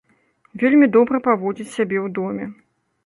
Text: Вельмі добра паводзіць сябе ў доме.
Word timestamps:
Вельмі 0.63 0.87
добра 0.95 1.21
паводзіць 1.27 1.69
сябе 1.77 1.97
ў 2.05 2.15
доме. 2.21 2.45